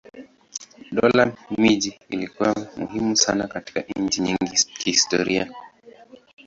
Dola 0.91 1.33
miji 1.57 1.99
ilikuwa 2.09 2.55
muhimu 2.77 3.15
sana 3.15 3.47
katika 3.47 3.83
nchi 3.99 4.21
nyingi 4.21 4.55
kihistoria. 4.77 5.51